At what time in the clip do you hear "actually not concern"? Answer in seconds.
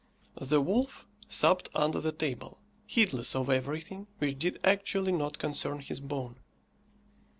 4.63-5.79